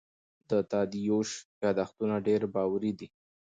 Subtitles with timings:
[0.49, 1.29] د تادیوش
[1.63, 3.07] یادښتونه ډېر باوري دي.